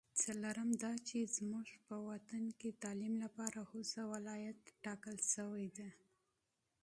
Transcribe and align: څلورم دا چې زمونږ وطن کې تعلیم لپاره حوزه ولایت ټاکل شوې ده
څلورم 0.23 0.69
دا 0.83 0.93
چې 1.07 1.17
زمونږ 1.35 1.67
وطن 2.09 2.43
کې 2.59 2.69
تعلیم 2.83 3.13
لپاره 3.23 3.59
حوزه 3.69 4.01
ولایت 4.13 4.59
ټاکل 4.85 5.17
شوې 5.33 5.67
ده 5.77 5.89